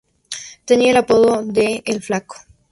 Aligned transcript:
Tenía 0.65 0.89
el 0.89 0.97
apodo 0.97 1.43
de 1.45 1.83
"el 1.85 2.01
Flaco". 2.01 2.35